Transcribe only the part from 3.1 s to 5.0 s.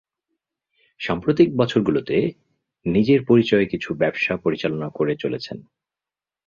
পরিচয়ে কিছু ব্যবসা পরিচালনা